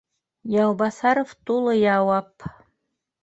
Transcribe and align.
—Яубаҫаров 0.61 1.35
тулы 1.49 1.75
яуап 1.81 2.47